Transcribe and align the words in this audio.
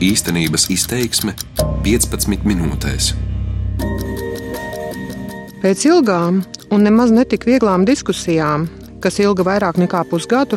Īstenības 0.00 0.62
izteiksme 0.72 1.34
15 1.84 2.46
minūtēs. 2.48 3.10
Pēc 5.60 5.82
ilgām 5.90 6.38
un 6.72 6.86
nemaz 6.86 7.12
netik 7.12 7.44
vieglām 7.44 7.84
diskusijām, 7.84 8.64
kas 9.04 9.20
ilga 9.20 9.44
vairāk 9.44 9.76
nekā 9.82 10.00
pusgadu, 10.08 10.56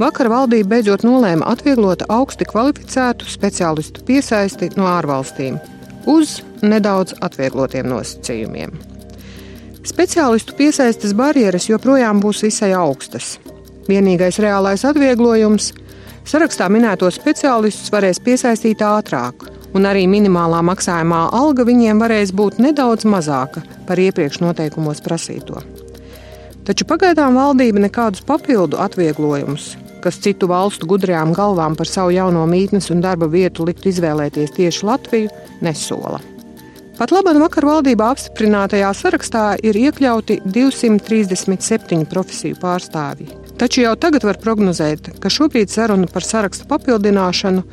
vakar 0.00 0.30
valdība 0.32 0.78
beidzot 0.78 1.04
nolēma 1.04 1.50
atvieglot 1.52 2.06
augsti 2.08 2.48
kvalificētu 2.48 3.28
speciālistu 3.28 4.06
piesaisti 4.08 4.70
no 4.80 4.88
ārvalstīm 4.88 5.60
uz 6.08 6.38
nedaudz 6.64 7.18
atvieglotiem 7.20 7.84
nosacījumiem. 7.92 8.72
Speciālistu 9.84 10.56
piesaistes 10.56 11.12
barjeras 11.16 11.68
joprojām 11.68 12.24
būs 12.24 12.40
visai 12.48 12.72
augstas. 12.80 13.34
Vienīgais 13.92 14.40
reālais 14.40 14.88
atvieglojums- 14.88 15.74
sarakstā 16.30 16.68
minēto 16.70 17.08
speciālistus 17.10 17.90
varēs 17.90 18.20
piesaistīt 18.22 18.82
ātrāk, 18.86 19.48
un 19.74 19.86
arī 19.88 20.04
minimālā 20.10 20.60
maksājumā 20.68 21.24
alga 21.34 21.66
viņiem 21.66 22.02
varēs 22.02 22.30
būt 22.36 22.60
nedaudz 22.62 23.06
mazāka 23.08 23.64
par 23.88 23.98
iepriekš 23.98 24.38
noteikumos 24.44 25.02
prasīto. 25.02 25.62
Taču 26.66 26.86
pagaidām 26.86 27.38
valdība 27.40 27.82
nekādus 27.82 28.22
papildu 28.26 28.78
atvieglojumus, 28.78 29.72
kas 30.04 30.20
citu 30.22 30.46
valstu 30.50 30.86
gudrajām 30.90 31.34
galvām 31.34 31.74
par 31.76 31.90
savu 31.90 32.14
jauno 32.14 32.44
mītnes 32.46 32.90
un 32.94 33.02
darba 33.02 33.26
vietu 33.32 33.66
liktu 33.66 33.90
izvēlēties 33.90 34.54
tieši 34.54 34.86
Latviju, 34.86 35.32
nesola. 35.66 36.20
Pat 37.00 37.14
labāk 37.16 37.40
vakar 37.40 37.64
valdībā 37.64 38.10
apstiprinātajā 38.12 38.92
sarakstā 38.94 39.44
ir 39.64 39.78
iekļauti 39.88 40.42
237 40.44 42.04
profesiju 42.12 42.60
pārstāvji. 42.60 43.39
Taču 43.60 43.82
jau 43.84 43.92
tagad 44.00 44.24
var 44.24 44.38
prognozēt, 44.40 45.10
ka 45.20 45.28
šobrīd 45.28 45.68
saruna 45.68 46.08
par 46.08 46.24
sarakstu 46.24 46.64
papildināšanu, 46.70 47.64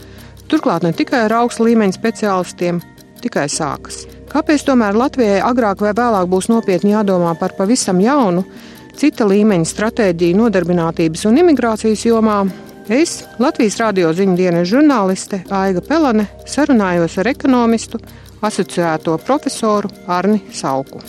turklāt 0.52 0.84
ne 0.84 0.91
tikai 0.91 1.23
ar 1.30 1.38
augstu 1.40 1.63
līmeņa 1.70 1.96
speciālistiem, 1.96 2.82
tikai 3.23 3.48
sākas. 3.48 4.04
Kāpēc 4.27 4.66
tomēr 4.68 4.99
Latvijai 4.99 5.40
agrāk 5.48 5.85
vai 5.85 5.96
vēlāk 5.96 6.27
būs 6.27 6.52
nopietni 6.52 6.91
jādomā 6.91 7.32
par 7.40 7.55
pavisam 7.55 8.04
jaunu, 8.04 8.44
cita 8.99 9.29
līmeņa 9.32 9.71
stratēģiju 9.71 10.41
nodarbinātības 10.44 11.24
un 11.32 11.40
imigrācijas 11.46 12.04
jomā, 12.10 12.41
Es, 12.88 13.26
Latvijas 13.35 13.76
radio 13.82 14.13
ziņu 14.16 14.38
dienas 14.40 14.70
žurnāliste 14.72 15.41
Aiga 15.51 15.84
Pelane, 15.84 16.29
sarunājos 16.48 17.20
ar 17.20 17.27
ekonomistu, 17.34 17.99
asociēto 18.40 19.20
profesoru 19.27 19.91
Arni 20.07 20.40
Sauku. 20.55 21.04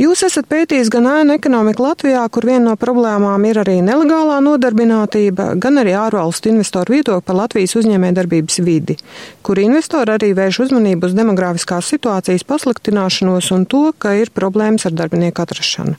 Jūs 0.00 0.22
esat 0.24 0.46
pētījis 0.48 0.88
gan 0.88 1.04
ēnu 1.10 1.34
ekonomiku 1.36 1.84
Latvijā, 1.84 2.22
kur 2.32 2.46
viena 2.48 2.70
no 2.70 2.72
problēmām 2.80 3.42
ir 3.44 3.58
arī 3.60 3.74
nelegālā 3.84 4.38
nodarbinātība, 4.40 5.50
gan 5.60 5.76
arī 5.82 5.92
ārvalstu 5.92 6.48
investoru 6.54 6.94
viedokli 6.94 7.26
par 7.26 7.36
Latvijas 7.36 7.76
uzņēmējdarbības 7.76 8.56
vidi, 8.64 8.96
kur 9.44 9.60
investori 9.60 10.14
arī 10.14 10.30
vērš 10.38 10.62
uzmanību 10.64 11.10
uz 11.10 11.18
demogrāfiskās 11.18 11.92
situācijas 11.92 12.46
pasliktināšanos 12.48 13.50
un 13.52 13.68
to, 13.68 13.82
ka 13.92 14.14
ir 14.16 14.32
problēmas 14.32 14.88
ar 14.88 14.96
darbinieku 15.02 15.44
atrašanu. 15.44 15.98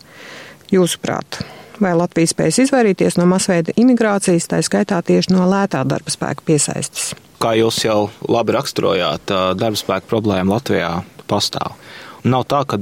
Jūsuprāt, 0.74 1.44
vai 1.78 1.94
Latvija 1.94 2.34
spēs 2.34 2.58
izvairīties 2.66 3.22
no 3.22 3.30
masveida 3.30 3.78
imigrācijas, 3.78 4.50
tā 4.50 4.64
skaitā 4.66 5.04
tieši 5.06 5.36
no 5.36 5.46
lētā 5.52 5.86
darba 5.86 6.10
spēka 6.10 6.42
piesaistes? 6.50 7.12
Kā 7.42 7.54
jūs 7.60 7.84
jau 7.86 8.08
labi 8.26 8.58
raksturojāt, 8.58 9.30
darba 9.62 9.78
spēka 9.78 10.10
problēma 10.10 10.58
Latvijā 10.58 10.96
pastāv. 11.30 11.78
Nav 12.24 12.46
tā, 12.50 12.62
ka 12.70 12.78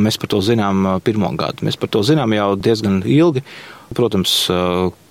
mēs 0.00 0.16
par 0.20 0.30
to 0.32 0.40
zinām 0.44 0.86
pirmo 1.04 1.28
gadu. 1.36 1.66
Mēs 1.68 1.76
par 1.80 1.90
to 1.92 2.00
zinām 2.06 2.32
jau 2.36 2.54
diezgan 2.56 3.02
ilgi. 3.04 3.42
Protams, 3.96 4.32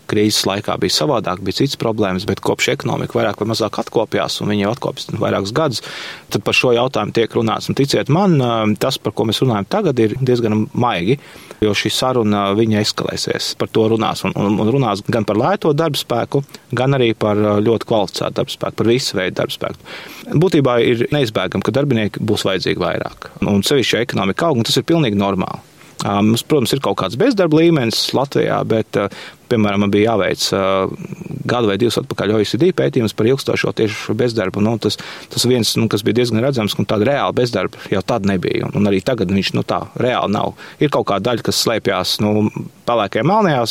krīzes 0.09 0.45
laikā 0.47 0.77
bija 0.81 0.95
savādāk, 0.95 1.41
bija 1.45 1.61
citas 1.61 1.79
problēmas, 1.81 2.27
bet 2.29 2.41
kopš 2.45 2.71
ekonomika 2.75 3.19
vairāk 3.19 3.41
vai 3.41 3.49
mazāk 3.51 3.79
atkopjās, 3.83 4.39
un 4.41 4.51
viņi 4.53 4.65
jau 4.65 4.73
atkopjas 4.75 5.11
vairākus 5.21 5.53
gadus, 5.55 5.83
tad 6.33 6.45
par 6.47 6.57
šo 6.57 6.73
jautājumu 6.75 7.15
tiek 7.15 7.37
runāts. 7.37 7.69
Un 7.71 7.77
ticiet 7.77 8.11
man, 8.13 8.37
tas, 8.81 8.99
par 9.01 9.15
ko 9.17 9.27
mēs 9.29 9.41
runājam 9.43 9.69
tagad, 9.77 9.99
ir 10.01 10.17
diezgan 10.19 10.65
maigi, 10.77 11.19
jo 11.63 11.73
šī 11.77 11.91
saruna 11.93 12.47
viņa 12.57 12.81
eskalēsies. 12.85 13.53
Par 13.59 13.71
to 13.73 13.87
runās, 13.93 14.23
un, 14.27 14.35
un, 14.37 14.59
un 14.63 14.73
runās 14.73 15.03
gan 15.07 15.27
par 15.27 15.39
lēto 15.39 15.73
darba 15.77 15.99
spēku, 15.99 16.43
gan 16.77 16.97
arī 16.97 17.13
par 17.17 17.39
ļoti 17.63 17.89
kvalificētu 17.89 18.39
darba 18.41 18.53
spēku, 18.53 18.79
par 18.81 18.91
visu 18.91 19.17
veidu 19.17 19.39
darba 19.41 19.55
spēku. 19.55 19.95
Būtībā 20.37 20.77
ir 20.83 21.07
neizbēgami, 21.15 21.65
ka 21.65 21.73
darbinieki 21.79 22.23
būs 22.27 22.45
vajadzīgi 22.47 22.83
vairāk. 22.83 23.31
Un 23.47 23.65
sevišķi 23.65 24.03
ekonomika 24.03 24.49
aug, 24.49 24.61
un 24.61 24.67
tas 24.67 24.77
ir 24.77 24.87
pilnīgi 24.87 25.19
normāli. 25.19 25.65
Mums, 26.05 26.43
protams, 26.45 26.71
ir 26.75 26.81
kaut 26.85 26.99
kāds 26.99 27.17
bezdarba 27.17 27.57
līmenis 27.57 28.11
Latvijā, 28.13 28.59
bet 28.69 28.99
Piemēram, 29.51 29.85
man 29.85 29.93
bija 29.93 30.13
jāveic 30.13 30.49
gadu 31.47 31.71
vai 31.71 31.77
divus 31.79 31.97
atpakaļ 32.01 32.35
OECD 32.37 32.71
pētījums 32.75 33.15
par 33.17 33.29
ilgstošo 33.29 33.71
tieši 33.77 34.15
bezdarbu. 34.17 34.61
Nu, 34.63 34.75
tas, 34.81 34.99
tas 35.31 35.47
viens, 35.47 35.73
nu, 35.79 35.87
kas 35.91 36.03
bija 36.05 36.19
diezgan 36.19 36.43
redzams, 36.43 36.75
un 36.77 36.87
tāda 36.89 37.07
reāla 37.11 37.35
bezdarba 37.35 37.79
jau 37.91 38.03
tad 38.05 38.27
nebija. 38.27 38.71
Un, 38.75 38.89
arī 38.89 38.99
tagad 39.05 39.31
viņš 39.33 39.53
nu, 39.57 39.63
tā 39.67 39.83
reāli 39.99 40.35
nav. 40.35 40.57
Ir 40.83 40.91
kaut 40.93 41.07
kāda 41.11 41.31
daļa, 41.31 41.45
kas 41.47 41.61
slēpjas 41.63 42.17
nu, 42.23 42.49
pelēkajā, 42.87 43.23
melnajā 43.27 43.63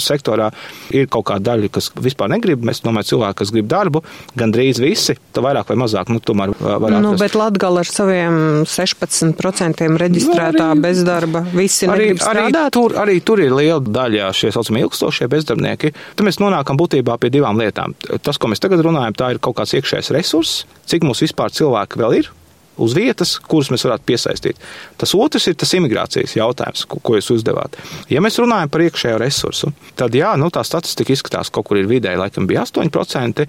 sektorā, 0.00 0.50
ir 0.94 1.08
kaut 1.12 1.28
kāda 1.30 1.52
daļa, 1.52 1.70
kas 1.74 1.90
vispār 1.98 2.30
negrib. 2.34 2.64
Mēs 2.66 2.82
domājam, 2.84 3.10
cilvēki, 3.14 3.38
kas 3.42 3.52
grib 3.54 3.68
darbu, 3.70 4.04
gandrīz 4.38 4.80
visi, 4.82 5.16
tā 5.34 5.44
vairāk 5.44 5.70
vai 5.70 5.78
mazāk, 5.84 6.10
nu, 6.12 6.22
tomēr 6.22 6.54
var 6.58 6.98
nu, 7.02 7.14
bet 7.20 7.36
Latgala 7.38 7.82
ar 7.84 7.90
saviem 7.90 8.64
16% 8.68 9.84
reģistrētā 10.00 10.70
nu, 10.70 10.74
arī, 10.74 10.84
bezdarba, 10.84 11.44
visi 11.54 11.88
arī, 11.88 12.10
negrib 12.10 12.22
strādāt. 12.22 12.58
Arī 12.64 12.74
tur, 12.78 12.96
arī 13.04 13.18
tur 13.26 13.42
ir 13.44 13.54
liela 13.54 13.82
daļa 13.84 14.30
šie 14.36 14.52
saucamie 14.54 14.84
ilgstošie 14.86 15.23
šie 15.24 15.32
bezdarbnieki, 15.32 15.92
tad 16.14 16.26
mēs 16.26 16.40
nonākam 16.42 16.78
būtībā 16.80 17.18
pie 17.20 17.32
divām 17.32 17.58
lietām. 17.60 17.96
Tas, 18.22 18.38
ko 18.38 18.52
mēs 18.52 18.62
tagad 18.62 18.84
runājam, 18.84 19.16
tā 19.16 19.34
ir 19.34 19.42
kaut 19.42 19.58
kāds 19.58 19.74
iekšējs 19.78 20.12
resurss, 20.14 20.64
cik 20.90 21.06
mums 21.06 21.24
vispār 21.24 21.54
cilvēki 21.54 22.00
vēl 22.02 22.20
ir. 22.20 22.32
Uz 22.74 22.90
vietas, 22.90 23.36
kuras 23.38 23.68
mēs 23.70 23.84
varētu 23.86 24.02
piesaistīt. 24.08 24.58
Tas 24.98 25.12
otrs 25.14 25.44
ir 25.46 25.54
tas 25.54 25.70
imigrācijas 25.78 26.32
jautājums, 26.34 26.82
ko, 26.90 26.98
ko 26.98 27.14
jūs 27.14 27.30
uzdevāt. 27.36 27.76
Ja 28.10 28.18
mēs 28.18 28.40
runājam 28.42 28.72
par 28.74 28.82
iekšējo 28.82 29.20
resursu, 29.22 29.70
tad 29.94 30.16
jā, 30.18 30.32
nu, 30.42 30.48
tā 30.50 30.64
statistika 30.66 31.14
izskatās, 31.14 31.52
ka 31.52 31.60
kaut 31.60 31.68
kur 31.70 31.78
ir 31.78 31.86
vidēji, 31.86 32.18
laikam 32.18 32.50
bija 32.50 32.64
8%, 32.66 33.46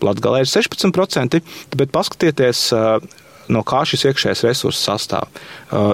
Latvijā 0.00 0.40
ir 0.40 0.48
16%, 0.48 1.42
bet 1.76 1.92
paskatieties, 1.92 2.64
no 3.52 3.62
kā 3.66 3.82
šis 3.88 4.06
iekšējais 4.10 4.44
resurss 4.46 4.84
sastāv. 4.86 5.28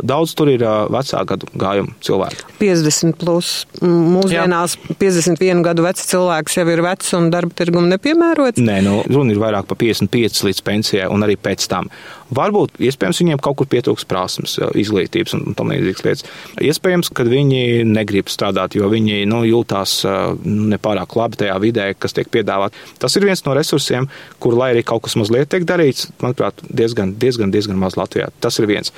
Daudz 0.04 0.34
tur 0.38 0.50
ir 0.52 0.64
vecā 0.92 1.22
gadu 1.28 1.48
gājuma 1.58 1.94
cilvēki. 2.04 2.44
50 2.60 3.18
plus. 3.20 3.52
Mūsdienās 3.82 4.76
Jā. 4.76 4.96
51 5.00 5.64
gadu 5.66 5.86
vecs 5.86 6.08
cilvēks 6.10 6.58
jau 6.60 6.66
ir 6.72 6.82
vecs 6.84 7.14
un 7.18 7.30
darba 7.34 7.54
tirgumu 7.58 7.88
nepiemērots? 7.94 8.62
Nē, 8.64 8.80
nu, 8.86 9.00
runa 9.08 9.34
ir 9.34 9.42
vairāk 9.42 9.68
par 9.70 9.80
55 9.80 10.44
līdz 10.48 10.64
pensijai 10.66 11.10
un 11.12 11.26
arī 11.26 11.38
pēc 11.40 11.68
tam. 11.70 11.90
Varbūt, 12.34 12.76
iespējams, 12.84 13.22
viņiem 13.22 13.40
kaut 13.40 13.56
kur 13.60 13.68
pietrūks 13.72 14.04
prasmes, 14.08 14.58
izglītības 14.76 15.34
un 15.38 15.56
tam 15.56 15.72
līdzīgas 15.72 16.04
lietas. 16.04 16.26
Iespējams, 16.60 17.10
ka 17.16 17.24
viņi 17.28 17.86
negrib 17.88 18.28
strādāt, 18.32 18.76
jo 18.76 18.90
viņi 18.92 19.22
nu, 19.30 19.40
jūtās 19.48 20.02
nepārāk 20.44 21.16
labi 21.16 21.40
tajā 21.40 21.56
vidē, 21.62 21.88
kas 21.96 22.16
tiek 22.16 22.28
piedāvāt. 22.32 22.76
Tas 23.00 23.16
ir 23.16 23.24
viens 23.28 23.44
no 23.46 23.56
resursiem, 23.56 24.10
kur, 24.42 24.58
lai 24.58 24.74
arī 24.74 24.84
kaut 24.86 25.06
kas 25.08 25.16
mazliet 25.20 25.48
tiek 25.52 25.64
darīts, 25.68 26.10
manuprāt, 26.20 26.60
diezgan, 26.68 27.16
diezgan, 27.20 27.54
diezgan 27.54 27.80
maz 27.80 27.96
Latvijā. 27.96 28.28
Tas 28.44 28.60
ir 28.60 28.68
viens. 28.68 28.92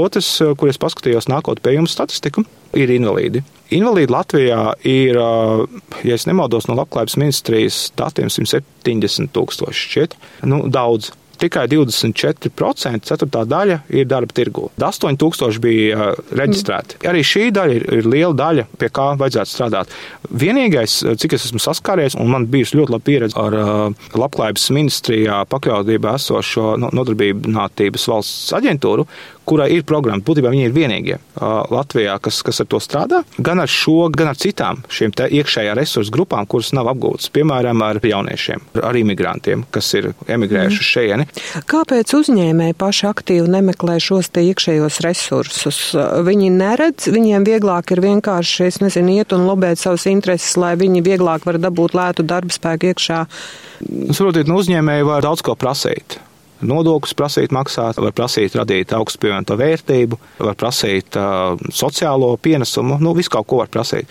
Otrs, 0.00 0.38
kur 0.56 0.70
es 0.72 0.80
paskatījos 0.80 1.28
nākot 1.28 1.60
pie 1.60 1.76
jums 1.76 1.92
statistiku, 1.92 2.46
ir 2.72 2.92
invalīdi. 2.94 3.42
Invalīdi 3.72 4.12
Latvijā 4.12 4.60
ir, 4.88 5.16
ja 5.16 6.16
es 6.16 6.24
nemaldos, 6.28 6.68
no 6.68 6.76
labklājības 6.76 7.18
ministrijas 7.20 7.80
datiem 7.96 8.32
170 8.32 9.32
tūkstoši 9.36 9.84
šķiet. 9.88 10.16
Nu, 10.48 10.64
daudz 10.72 11.12
tikai 11.42 11.66
24%, 11.70 13.06
ceturtā 13.08 13.44
daļa 13.48 13.78
ir 13.92 14.08
darba 14.10 14.34
tirgu. 14.36 14.68
8000 14.80 15.60
bija 15.62 16.12
reģistrēti. 16.38 17.02
Arī 17.10 17.24
šī 17.26 17.48
daļa 17.54 17.78
ir, 17.78 17.86
ir 17.98 18.08
liela 18.08 18.34
daļa, 18.38 18.66
pie 18.78 18.90
kā 18.94 19.08
vajadzētu 19.20 19.52
strādāt. 19.52 19.96
Vienīgais, 20.42 20.98
cik 21.20 21.36
es 21.36 21.48
esmu 21.48 21.62
saskāries, 21.62 22.16
un 22.18 22.30
man 22.32 22.48
bijusi 22.52 22.78
ļoti 22.78 22.96
laba 22.96 23.08
pieredze 23.08 23.38
ar 23.42 23.58
labklājības 24.18 24.68
ministrijā 24.76 25.42
pakļautībā 25.52 26.16
esošo 26.20 26.76
nodarbinātības 26.82 28.08
valsts 28.12 28.56
aģentūru, 28.58 29.06
kurai 29.48 29.68
ir 29.74 29.86
programma. 29.88 30.22
Būtībā 30.24 30.52
viņi 30.52 30.66
ir 30.68 30.74
vienīgie 30.76 31.18
Latvijā, 31.72 32.16
kas, 32.22 32.40
kas 32.46 32.62
ar 32.62 32.68
to 32.70 32.80
strādā. 32.82 33.22
Gan 33.42 33.62
ar 33.62 33.70
šo, 33.70 34.08
gan 34.14 34.32
ar 34.32 34.38
citām 34.38 34.82
šīm 34.92 35.14
iekšējā 35.28 35.74
resursu 35.78 36.12
grupām, 36.14 36.46
kuras 36.50 36.72
nav 36.76 36.90
apgūtas. 36.92 37.30
Piemēram, 37.34 37.82
ar 37.84 38.00
jauniešiem, 38.02 38.62
ar 38.82 38.98
imigrantiem, 38.98 39.64
kas 39.74 39.92
ir 39.98 40.12
emigrējuši 40.26 40.80
mm. 40.80 40.88
šejieni. 40.92 41.28
Kāpēc 41.70 42.14
uzņēmēji 42.18 42.78
paši 42.80 43.08
aktīvi 43.10 43.50
nemeklē 43.52 43.98
šos 44.02 44.32
iekšējos 44.42 45.00
resursus? 45.04 45.80
Viņi 46.26 46.50
neredz, 46.54 47.08
viņiem 47.12 47.46
vieglāk 47.48 47.94
ir 47.94 48.02
vienkārši, 48.04 48.68
es 48.70 48.80
nezinu, 48.82 49.18
iet 49.20 49.36
un 49.36 49.46
lobēt 49.48 49.82
savas 49.82 50.06
intereses, 50.10 50.56
lai 50.60 50.74
viņi 50.80 51.04
vieglāk 51.04 51.46
var 51.48 51.60
dabūt 51.62 51.96
lētu 51.98 52.26
darba 52.26 52.54
spēku 52.54 52.92
iekšā. 52.92 53.22
Saprotiet, 54.12 54.50
nu 54.50 54.60
uzņēmēji 54.62 55.08
var 55.08 55.24
daudz 55.24 55.44
ko 55.44 55.56
prasīt 55.58 56.20
nodokļus 56.66 57.16
prasīt 57.18 57.54
maksāt, 57.54 58.00
var 58.02 58.14
prasīt 58.16 58.56
radīt 58.58 58.94
augstu 58.96 59.24
pievienoto 59.24 59.56
vērtību, 59.60 60.18
var 60.42 60.58
prasīt 60.58 61.18
uh, 61.18 61.58
sociālo 61.72 62.34
pienesumu, 62.42 63.00
nu, 63.02 63.14
visu 63.18 63.32
kaut 63.34 63.48
ko 63.50 63.62
var 63.62 63.72
prasīt. 63.72 64.10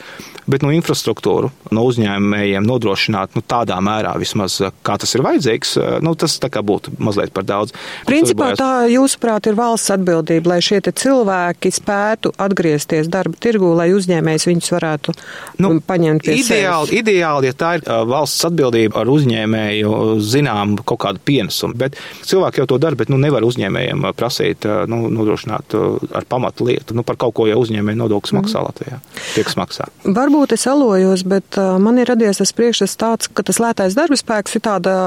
Bet 0.49 0.63
nu, 0.65 0.71
infrastruktūru 0.73 1.51
no 1.71 1.83
uzņēmējiem 1.87 2.65
nodrošināt 2.65 3.35
nu, 3.37 3.43
tādā 3.45 3.77
mērā, 3.83 4.15
vismaz 4.19 4.57
kā 4.85 4.97
tas 4.99 5.13
ir 5.15 5.23
vajadzīgs, 5.25 5.75
nu, 6.03 6.15
tas 6.17 6.37
būtu 6.41 6.95
mazliet 6.99 7.31
par 7.35 7.45
daudz. 7.47 7.75
Principā 8.09 8.51
tā, 8.57 8.71
jūsuprāt, 8.91 9.47
ir 9.47 9.57
valsts 9.59 9.93
atbildība, 9.93 10.55
lai 10.55 10.59
šie 10.65 10.81
cilvēki 10.81 11.71
spētu 11.71 12.33
atgriezties 12.41 13.09
darba 13.11 13.37
tirgū, 13.41 13.71
lai 13.77 13.91
uzņēmējs 13.95 14.47
viņus 14.49 14.71
varētu 14.73 15.15
nu, 15.61 15.75
paņemt 15.85 16.25
pie 16.25 16.39
ideāli, 16.41 16.89
sevis. 16.89 17.03
Ideāli, 17.03 17.51
ja 17.51 17.57
tā 17.57 17.75
ir 17.77 17.85
valsts 18.09 18.49
atbildība 18.49 19.03
ar 19.03 19.13
uzņēmēju 19.13 19.93
zinām 20.25 20.75
kaut 20.81 21.03
kādu 21.05 21.23
pienesumu, 21.29 21.77
bet 21.77 21.99
cilvēki 22.25 22.40
jau 22.57 22.67
to 22.69 22.79
dara, 22.81 22.97
bet 22.97 23.11
nu, 23.11 23.19
nevar 23.21 23.45
uzņēmējiem 23.47 24.07
prasīt 24.17 24.65
nu, 24.91 25.03
nodrošināt 25.13 25.75
ar 26.17 26.27
pamatu 26.29 26.67
lietu. 26.69 26.97
Nu, 26.97 27.05
par 27.07 27.19
kaut 27.21 27.35
ko 27.37 27.47
jau 27.49 27.59
uzņēmēju 27.61 28.01
nodoklis 28.01 28.35
maksā 28.37 28.61
mm. 28.61 28.69
Latvijā. 28.69 28.99
Tiek 29.35 29.53
maksā. 29.59 29.87
Varbūt 30.05 30.55
es 30.57 30.65
elojos, 30.69 31.25
bet 31.27 31.59
man 31.81 32.01
ir 32.01 32.09
radies 32.11 32.41
tas 32.41 32.55
priekšstats 32.57 32.99
tāds, 32.99 33.31
ka 33.31 33.45
tas 33.47 33.61
lētais 33.61 33.97
darba 33.97 34.17
spēks 34.19 34.57
ir 34.57 34.65
tāda 34.65 34.97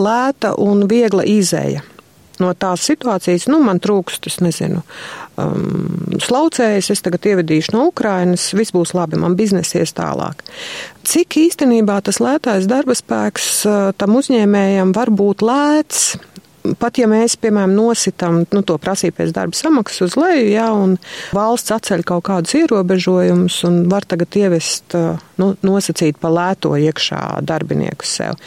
lēta 0.00 0.54
un 0.60 0.86
viegla 0.90 1.26
izēja 1.28 1.84
no 2.40 2.52
tās 2.56 2.84
situācijas, 2.88 3.46
nu, 3.52 3.60
man 3.64 3.80
trūkst, 3.82 4.26
es 4.30 4.38
nezinu, 4.42 4.82
um, 5.40 6.16
slaucējas, 6.22 6.90
es 6.94 7.04
tagad 7.04 7.28
ievedīšu 7.32 7.74
no 7.76 7.86
Ukrainas, 7.90 8.50
viss 8.56 8.74
būs 8.74 8.94
labi, 8.96 9.20
man 9.20 9.36
biznesa 9.38 9.82
ies 9.82 9.94
tālāk. 9.96 10.42
Cik 11.06 11.38
īstenībā 11.44 12.00
tas 12.06 12.20
lētais 12.22 12.68
darba 12.70 12.96
spēks 12.96 13.50
tam 14.00 14.16
uzņēmējam 14.20 14.94
var 14.96 15.12
būt 15.12 15.44
lēts, 15.46 16.14
pat 16.80 17.00
ja 17.00 17.08
mēs, 17.10 17.36
piemēram, 17.40 17.72
nositām 17.76 18.42
nu, 18.52 18.62
to 18.66 18.76
prasību 18.80 19.16
pēc 19.20 19.32
darba 19.36 19.56
samaksas 19.56 20.08
uz 20.08 20.18
leju, 20.20 20.46
ja, 20.52 20.68
un 20.76 20.96
valsts 21.36 21.74
atceļ 21.76 22.04
kaut 22.08 22.26
kādus 22.28 22.56
ierobežojumus 22.60 23.62
un 23.68 23.82
var 23.92 24.06
tagad 24.08 24.36
ievest, 24.40 24.96
nu, 25.40 25.52
nosacīt 25.66 26.20
pa 26.20 26.32
lēto 26.32 26.74
iekšā 26.76 27.22
darbinieku 27.46 28.08
sev. 28.08 28.38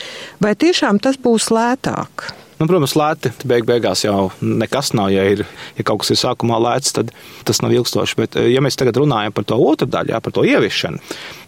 Vai 0.43 0.55
tiešām 0.59 1.01
tas 1.03 1.19
būs 1.21 1.49
lētāk? 1.53 2.29
Nu, 2.59 2.67
protams, 2.69 2.95
lēti 2.99 3.31
beig 3.49 3.65
beigās 3.67 4.03
jau 4.05 4.29
nekas 4.41 4.93
nav. 4.97 5.11
Ja, 5.13 5.25
ir, 5.29 5.43
ja 5.77 5.85
kaut 5.87 6.03
kas 6.03 6.13
ir 6.13 6.19
sākumā 6.21 6.59
lēts, 6.61 6.93
tad 6.95 7.11
tas 7.47 7.61
nav 7.63 7.73
ilgstoši. 7.75 8.17
Bet, 8.19 8.37
ja 8.49 8.61
mēs 8.63 8.77
tagad 8.79 8.97
runājam 9.01 9.35
par 9.35 9.47
to 9.49 9.57
otru 9.59 9.87
daļu, 9.89 10.13
jā, 10.13 10.21
par 10.23 10.35
to 10.35 10.45
ieviešanu, 10.47 11.01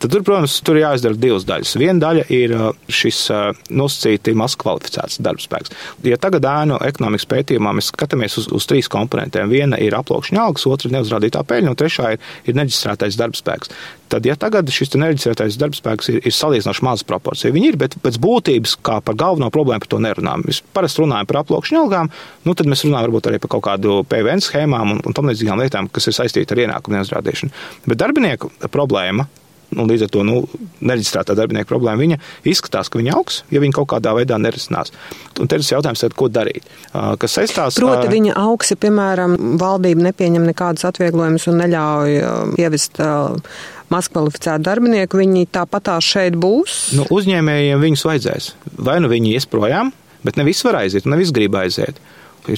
tad 0.03 0.13
tur, 0.13 0.25
protams, 0.25 0.57
tur 0.65 0.79
jāizdara 0.81 1.19
divas 1.19 1.47
daļas. 1.47 1.75
Viena 1.81 2.01
daļa 2.03 2.25
ir 2.35 2.55
uh, 2.57 2.67
šis 2.89 3.21
uh, 3.33 3.49
nosacīti 3.69 4.35
maz 4.37 4.57
kvalificēts 4.61 5.21
darbspēks. 5.25 5.75
Ja 6.09 6.19
tagad 6.21 6.47
ēnu 6.49 6.79
ekonomikas 6.85 7.29
pētījumā 7.31 7.75
mēs 7.77 7.91
skatāmies 7.93 8.39
uz, 8.41 8.49
uz 8.53 8.69
trīs 8.69 8.89
komponentiem, 8.91 9.51
viena 9.51 9.79
ir 9.81 9.97
aploksņa 9.97 10.47
algas, 10.47 10.67
otra 10.69 10.89
ir 10.89 10.97
neuzrādītā 10.97 11.45
peļņa, 11.47 11.71
un 11.71 11.79
trešā 11.79 12.15
ir, 12.15 12.33
ir 12.49 12.59
neģistrētais 12.59 13.19
darbspēks. 13.21 13.73
Tad, 14.11 14.27
ja 14.29 14.35
tagad 14.37 14.69
šis 14.69 14.93
nereģistrētais 14.93 15.57
darbspēks 15.57 16.11
ir, 16.13 16.19
ir 16.29 16.33
salīdzinoši 16.35 16.83
maza 16.85 17.07
proporcija, 17.09 17.53
viņi 17.55 17.71
ir, 17.71 17.77
bet 17.81 17.95
pēc 18.03 18.19
būtības 18.21 18.75
kā 18.85 18.99
par 19.05 19.17
galveno 19.17 19.49
problēmu 19.53 19.81
par 19.81 19.91
to 19.95 19.99
nerunājam. 20.03 20.45
Mēs 20.45 20.61
parasti 20.75 21.01
runājam 21.05 21.29
par 21.31 21.41
aploksņu 21.43 21.81
algām, 21.85 22.11
nu 22.45 22.57
tad 22.57 22.69
mēs 22.71 22.85
runājam 22.87 23.07
varbūt 23.07 23.31
arī 23.31 23.39
par 23.43 23.55
kaut 23.55 23.65
kādu 23.69 24.01
PVN 24.11 24.43
schēmām 24.43 24.97
un, 24.97 25.01
un 25.05 25.15
tam 25.15 25.31
līdzīgām 25.31 25.63
lietām, 25.63 25.89
kas 25.93 26.11
ir 26.11 26.17
saistīti 26.19 26.55
ar 26.57 26.65
ienākumu 26.65 26.99
neuzrādīšanu. 26.99 27.65
Bet 27.87 28.01
darbinieku 28.01 28.51
problēma 28.73 29.29
Un 29.73 29.89
līdz 29.89 30.05
ar 30.05 30.11
to 30.13 30.23
nu, 30.25 30.35
nereģistrētā 30.85 31.35
darbinieka 31.37 31.67
problēma 31.67 31.99
viņa 31.99 32.17
izskatās, 32.47 32.89
ka 32.91 32.99
viņa 32.99 33.15
augs, 33.17 33.41
ja 33.51 33.61
viņa 33.63 33.75
kaut 33.79 33.89
kādā 33.95 34.13
veidā 34.15 34.37
nerisinās. 34.41 34.93
Un 35.41 35.49
te 35.51 35.57
ir 35.57 35.65
jautājums, 35.65 36.03
tad, 36.05 36.15
ko 36.17 36.29
darīt. 36.31 36.67
Kas 36.93 37.37
saistās, 37.39 37.79
Proti, 37.81 38.11
viņa 38.11 38.37
augs, 38.45 38.71
ja, 38.71 38.79
piemēram, 38.79 39.35
valdība 39.61 40.07
nepieņem 40.09 40.45
nekādus 40.51 40.87
atvieglojumus 40.91 41.49
un 41.51 41.59
neļauj 41.63 42.15
ievest 42.61 43.01
mazkvalificētu 43.91 44.65
darbinieku, 44.65 45.19
viņi 45.21 45.49
tāpatās 45.53 46.07
šeit 46.13 46.37
būs? 46.39 46.79
Nu, 46.97 47.09
uzņēmējiem 47.13 47.83
viņus 47.83 48.07
vajadzēs. 48.07 48.49
Vai 48.85 48.97
nu 49.03 49.11
viņi 49.11 49.35
ies 49.35 49.49
projām, 49.49 49.91
bet 50.25 50.39
ne 50.39 50.45
viss 50.47 50.65
var 50.65 50.79
aiziet, 50.81 51.05
ne 51.05 51.19
viss 51.19 51.33
grib 51.35 51.55
aiziet 51.59 52.01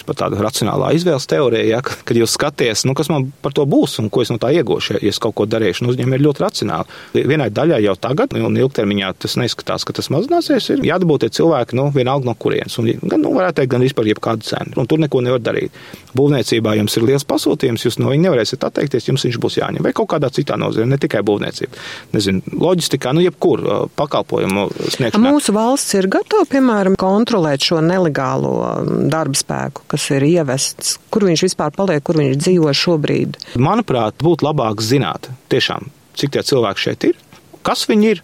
pat 0.07 0.21
tāda 0.23 0.39
racionālā 0.41 0.91
izvēles 0.97 1.27
teorija, 1.29 1.77
ja, 1.77 1.81
kad 1.81 2.17
jūs 2.17 2.35
skaties, 2.37 2.85
nu, 2.87 2.95
kas 2.97 3.09
man 3.11 3.29
par 3.43 3.55
to 3.55 3.65
būs 3.69 3.97
un 4.01 4.09
ko 4.13 4.23
es 4.23 4.31
no 4.33 4.39
tā 4.41 4.51
iegūšu, 4.55 4.97
ja 4.97 5.11
es 5.11 5.19
kaut 5.23 5.35
ko 5.37 5.47
darīšu. 5.49 5.85
Nu, 5.85 5.93
uzņēmumi 5.93 6.17
ir 6.19 6.25
ļoti 6.25 6.43
racionāli. 6.43 6.97
Vienai 7.29 7.49
daļai 7.53 7.79
jau 7.85 7.95
tagad, 8.07 8.35
un 8.37 8.59
ilgtermiņā 8.59 9.13
tas 9.23 9.37
neizskatās, 9.39 9.85
ka 9.87 9.95
tas 9.97 10.11
mazināsies, 10.13 10.69
ir 10.73 10.83
jādabūt 10.87 11.25
tie 11.25 11.31
cilvēki, 11.39 11.77
nu, 11.79 11.87
vienalga 11.95 12.29
no 12.29 12.35
kurienes. 12.37 12.77
Un, 12.81 12.91
gan, 13.03 13.23
nu, 13.23 13.33
varētu 13.37 13.61
teikt, 13.61 13.71
gan 13.73 13.85
vispār 13.85 14.11
jebkādu 14.11 14.47
cenu. 14.47 14.75
Un 14.81 14.89
tur 14.89 15.01
neko 15.03 15.23
nevar 15.25 15.43
darīt. 15.43 15.75
Būvniecībā 16.17 16.75
jums 16.79 16.97
ir 16.97 17.07
liels 17.07 17.27
pasūtījums, 17.27 17.87
jūs 17.87 17.99
no 18.01 18.11
viņa 18.13 18.27
nevarēsiet 18.27 18.67
atteikties, 18.67 19.09
jums 19.09 19.25
viņš 19.27 19.39
būs 19.43 19.59
jāņem. 19.61 19.85
Vai 19.85 19.93
kaut 19.97 20.09
kādā 20.13 20.31
citā 20.33 20.57
nozarē, 20.59 20.87
ne 20.89 20.99
tikai 21.01 21.23
būvniecība. 21.27 21.83
Nezinu, 22.15 22.55
loģistikā, 22.57 23.13
nu, 23.15 23.23
jebkur 23.25 23.63
pakalpojumu 23.99 24.67
sniegšanā. 24.95 25.33
Mūsu 25.33 25.55
valsts 25.55 25.97
ir 25.99 26.09
gatava, 26.11 26.47
piemēram, 26.49 26.97
kontrolēt 26.99 27.65
šo 27.67 27.83
nelegālo 27.85 28.55
darba 29.11 29.37
spēku 29.37 29.76
cilvēku, 29.77 29.87
kas 29.87 30.09
ir 30.11 30.23
ievests, 30.23 30.97
kur 31.09 31.25
viņš 31.25 31.43
vispār 31.45 31.71
paliek, 31.75 32.03
kur 32.03 32.17
viņš 32.17 32.37
dzīvo 32.41 32.73
šobrīd? 32.73 33.37
Manuprāt, 33.57 34.15
būtu 34.21 34.45
labāk 34.45 34.81
zināt 34.81 35.29
tiešām, 35.49 35.89
cik 36.15 36.31
tie 36.33 36.43
cilvēki 36.43 36.79
šeit 36.79 37.03
ir, 37.11 37.17
kas 37.63 37.87
viņi 37.87 38.11
ir, 38.11 38.23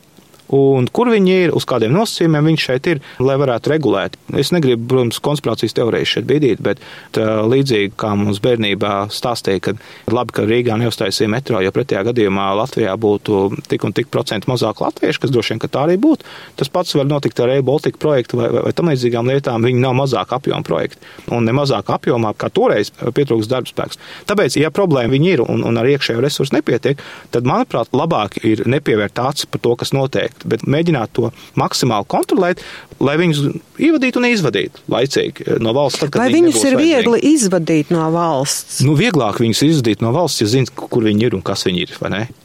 un 0.52 0.88
kur 0.92 1.10
viņi 1.14 1.36
ir, 1.46 1.54
uz 1.56 1.66
kādiem 1.70 1.94
nosacījumiem 1.96 2.50
viņi 2.52 2.62
šeit 2.64 2.90
ir, 2.92 3.02
lai 3.24 3.38
varētu 3.40 3.72
regulēt. 3.72 4.18
Es 4.40 4.52
negribu, 4.56 4.86
protams, 4.92 5.22
konspirācijas 5.24 5.76
teorijas 5.78 6.14
šeit 6.16 6.28
bīdīt, 6.30 6.62
bet 6.64 6.82
līdzīgi 7.16 7.94
kā 8.00 8.14
mums 8.20 8.42
bērnībā 8.44 8.94
stāstīja, 9.14 9.64
ka 9.68 9.76
labi, 10.12 10.36
ka 10.36 10.48
Rīgā 10.48 10.78
neuztaisīja 10.82 11.32
metro, 11.32 11.62
jo 11.64 11.72
pretējā 11.74 12.04
gadījumā 12.10 12.50
Latvijā 12.60 12.96
būtu 13.00 13.44
tik 13.72 13.88
un 13.88 13.96
tik 13.96 14.12
procentu 14.14 14.52
mazāk 14.52 14.84
latviešu, 14.84 15.24
kas 15.24 15.34
droši 15.34 15.54
vien, 15.54 15.64
ka 15.64 15.72
tā 15.72 15.86
arī 15.88 15.98
būtu. 16.02 16.28
Tas 16.60 16.72
pats 16.74 16.96
var 16.98 17.08
notikt 17.10 17.40
ar 17.44 17.54
e-Baltika 17.56 18.02
projektu 18.02 18.42
vai, 18.42 18.50
vai, 18.54 18.66
vai 18.68 18.76
tam 18.76 18.92
līdzīgām 18.92 19.32
lietām. 19.32 19.64
Viņi 19.64 19.84
nav 19.84 19.96
mazāk 19.98 20.36
apjoma 20.36 20.66
projekti 20.66 21.02
un 21.34 21.48
ne 21.48 21.56
mazāk 21.56 21.90
apjomā, 21.94 22.34
kā 22.38 22.50
toreiz 22.54 22.92
pietrūks 22.92 23.50
darbspēks. 23.52 24.00
Tāpēc, 24.30 24.58
ja 24.60 24.74
problēma 24.74 25.16
viņi 25.16 25.32
ir 25.36 25.44
un, 25.46 25.64
un 25.68 25.80
ar 25.80 25.90
iekšējo 25.90 26.24
resursu 26.24 26.58
nepietiek, 26.58 27.02
tad, 27.34 27.48
manuprāt, 27.48 27.94
labāk 27.96 28.40
ir 28.46 28.66
nepievērt 28.70 29.22
acis 29.24 29.50
par 29.50 29.64
to, 29.64 29.76
kas 29.80 29.94
notiek 29.96 30.33
bet 30.50 30.66
mēģināt 30.70 31.14
to 31.18 31.32
maksimāli 31.60 32.08
kontrolēt, 32.12 32.64
lai 33.04 33.16
viņus 33.22 33.42
ievadītu 33.78 34.22
un 34.22 34.30
izvadītu 34.30 34.86
laicīgi 34.94 35.48
eh, 35.48 35.58
no 35.64 35.76
valsts. 35.78 36.04
Tad, 36.04 36.20
vai 36.20 36.30
viņus 36.34 36.60
ir 36.62 36.78
vajadzīgi. 36.78 36.94
viegli 36.94 37.34
izvadīt 37.34 37.94
no 37.94 38.08
valsts? 38.14 38.82
Nu, 38.86 38.98
vieglāk 39.00 39.42
viņus 39.44 39.66
izvadīt 39.70 40.06
no 40.06 40.14
valsts, 40.16 40.44
ja 40.44 40.52
zina, 40.58 40.72
kur 40.76 41.06
viņi 41.06 41.30
ir 41.30 41.38
un 41.38 41.46
kas 41.46 41.68
viņi 41.70 41.88
ir. 41.88 41.98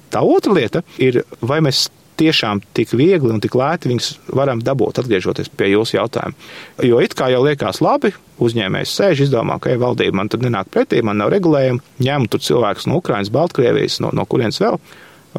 Tā 0.09 0.25
otra 0.25 0.55
lieta 0.57 0.85
ir, 1.03 1.23
vai 1.45 1.61
mēs 1.65 1.89
tiešām 2.19 2.61
tik 2.75 2.93
viegli 2.99 3.31
un 3.33 3.43
tik 3.43 3.55
lēti 3.59 3.91
viņus 3.91 4.09
varam 4.35 4.63
dabūt, 4.65 5.01
atgriežoties 5.03 5.51
pie 5.55 5.71
jūsu 5.73 5.99
jautājuma. 5.99 6.35
Jo 6.87 7.01
it 7.05 7.15
kā 7.19 7.31
jau 7.33 7.45
liekas 7.45 7.81
labi, 7.85 8.13
uzņēmējs 8.43 8.95
sēž, 8.99 9.25
izdomā, 9.27 9.59
ka 9.63 9.73
ej, 9.73 9.81
valdība 9.83 10.21
man 10.21 10.31
tad 10.33 10.45
nenāk 10.45 10.71
pretī, 10.75 11.03
man 11.05 11.21
nav 11.23 11.33
regulējuma, 11.35 11.83
ņem 12.03 12.29
tur 12.33 12.43
cilvēkus 12.45 12.89
no 12.91 12.99
Ukrainas, 13.03 13.33
Baltkrievijas, 13.35 14.01
no, 14.05 14.13
no 14.15 14.27
kurienes 14.29 14.61
vēl. 14.63 14.79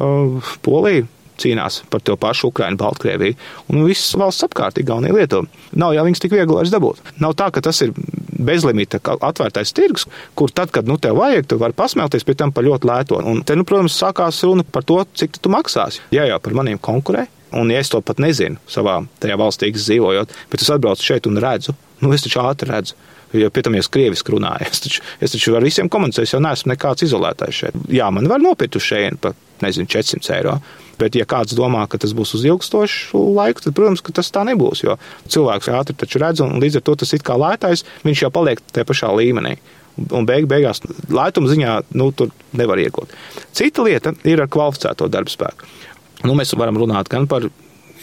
Uh, 0.00 0.52
Polija, 0.64 1.04
cīnās 1.40 1.80
par 1.90 2.04
to 2.04 2.16
pašu 2.20 2.50
Ukrainu, 2.50 2.78
Baltkrieviju 2.80 3.36
un 3.72 3.86
visas 3.88 4.14
valsts 4.18 4.46
apkārt, 4.46 4.80
Igaunija, 4.82 5.16
Lietuva. 5.16 5.48
Nav 5.80 5.94
jau 5.96 6.06
viņas 6.06 6.24
tik 6.24 6.36
viegli 6.36 6.56
vairs 6.56 6.72
dabūt. 6.74 7.02
Nav 7.22 7.36
tā, 7.38 7.50
ka 7.54 7.62
tas 7.64 7.80
ir 7.84 7.94
bezlimita 8.40 9.00
atvērtais 9.00 9.74
tirgus, 9.76 10.06
kur 10.38 10.52
tad, 10.54 10.72
kad 10.74 10.88
nu, 10.88 10.96
tev 11.00 11.18
vajag, 11.20 11.48
tu 11.50 11.60
vari 11.60 11.76
pasmelties 11.76 12.24
pie 12.26 12.36
tam 12.38 12.54
par 12.56 12.66
ļoti 12.66 12.88
lēto. 12.88 13.20
Un 13.20 13.44
te, 13.46 13.56
nu, 13.58 13.66
protams, 13.68 13.98
sākās 14.00 14.40
runa 14.46 14.64
par 14.64 14.86
to, 14.88 15.00
cik 15.14 15.40
tu 15.42 15.52
maksās. 15.52 16.00
Jā, 16.14 16.26
jau 16.30 16.40
par 16.42 16.56
maniem 16.56 16.80
konkurē. 16.80 17.26
Un, 17.56 17.70
ja 17.72 17.80
es 17.82 17.90
to 17.90 17.98
pat 18.04 18.20
nezinu 18.22 18.60
savā 18.70 19.00
tajā 19.22 19.36
valstī 19.40 19.72
dzīvojot, 19.74 20.34
bet 20.52 20.62
es 20.62 20.70
atbraucu 20.70 21.02
šeit 21.02 21.26
un 21.26 21.40
redzu, 21.42 21.74
nu, 22.00 22.12
es 22.16 22.26
taču 22.26 22.42
ātri 22.42 22.70
redzu. 22.72 22.98
Jo 23.32 23.46
pie 23.54 23.62
tam, 23.62 23.76
ja 23.78 23.84
es 23.84 23.90
krieviski 23.92 24.32
runāju, 24.34 24.66
es 24.66 24.82
taču, 24.82 25.02
es 25.22 25.34
taču 25.36 25.54
ar 25.54 25.62
visiem 25.62 25.88
komunicēju, 25.92 26.26
es 26.26 26.32
jau 26.34 26.40
neesmu 26.42 26.72
nekāds 26.72 27.04
izolētājs 27.06 27.60
šeit. 27.62 27.76
Jā, 27.94 28.08
man 28.10 28.26
var 28.30 28.42
nopirkt 28.42 28.78
uz 28.80 28.88
šejienu 28.88 29.20
par, 29.22 29.36
nezinu, 29.62 29.86
400 29.90 30.34
eiro. 30.40 30.56
Bet, 31.00 31.14
ja 31.16 31.24
kāds 31.24 31.54
domā, 31.56 31.86
ka 31.88 32.00
tas 32.02 32.12
būs 32.16 32.34
uz 32.36 32.42
ilgstošu 32.48 33.20
laiku, 33.38 33.62
tad, 33.64 33.76
protams, 33.76 34.02
tas 34.16 34.32
tā 34.34 34.42
nebūs. 34.48 34.82
Jo 34.84 34.98
cilvēks 35.30 35.70
ātri 35.78 35.96
taču 35.96 36.20
redz, 36.20 36.42
un 36.44 36.58
līdz 36.60 36.80
ar 36.80 36.86
to 36.88 36.96
tas 37.00 37.14
it 37.16 37.24
kā 37.24 37.38
lētais, 37.40 37.86
viņš 38.04 38.24
jau 38.26 38.32
paliek 38.34 38.60
tajā 38.74 38.88
pašā 38.88 39.12
līmenī. 39.14 39.54
Un 40.16 40.26
beig, 40.26 40.46
beigās 40.50 40.82
laituma 41.12 41.50
ziņā 41.50 41.78
nu, 41.98 42.10
tur 42.16 42.34
nevar 42.56 42.82
iegūt. 42.82 43.14
Cita 43.56 43.84
lieta 43.86 44.12
ir 44.28 44.42
ar 44.42 44.50
kvalificēto 44.52 45.08
darbu 45.12 45.32
spēku. 45.32 45.70
Nu, 46.26 46.34
mēs 46.36 46.52
varam 46.58 46.78
runāt 46.80 47.08
gan 47.12 47.26
par 47.30 47.46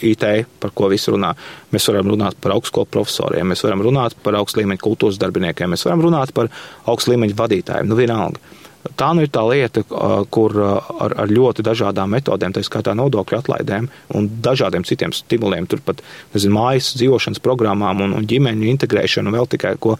IT, 0.06 0.24
par 0.62 0.72
ko 0.76 0.90
visi 0.92 1.12
runā. 1.14 1.32
Mēs 1.74 1.88
varam 1.90 2.12
runāt 2.12 2.38
par 2.42 2.54
augstskolu 2.56 2.88
profesoriem, 2.92 3.48
mēs 3.52 3.64
varam 3.66 3.82
runāt 3.86 4.16
par 4.22 4.38
augstu 4.38 4.62
līmeņa 4.62 4.84
kultūras 4.84 5.20
darbiniekiem, 5.22 5.74
mēs 5.74 5.86
varam 5.88 6.04
runāt 6.06 6.34
par 6.36 6.50
augstu 6.88 7.14
līmeņa 7.14 7.38
vadītājiem. 7.38 7.90
Nu, 7.90 7.98
vienalga. 7.98 8.42
Tā 8.96 9.10
nu 9.12 9.24
ir 9.24 9.30
tā 9.34 9.42
lieta, 9.44 9.82
kur 10.32 10.54
ar, 10.62 11.14
ar 11.24 11.28
ļoti 11.28 11.64
dažādām 11.66 12.14
metodēm, 12.14 12.54
tā 12.54 12.62
skaitā 12.64 12.94
nodokļu 12.96 13.40
atlaidēm 13.40 13.88
un 14.16 14.28
dažādiem 14.44 14.86
citiem 14.86 15.12
stimuliem, 15.12 15.66
turpat 15.68 16.00
nezinu, 16.32 16.54
mājas 16.54 16.94
dzīvošanas 16.96 17.42
programmām 17.44 18.04
un, 18.06 18.14
un 18.16 18.28
ģimeņu 18.30 18.70
integrēšanu, 18.70 19.34
vēl 19.34 19.50
tikai 19.50 19.74
ko 19.82 19.98